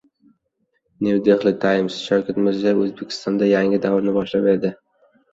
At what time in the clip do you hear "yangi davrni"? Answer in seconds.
3.51-4.15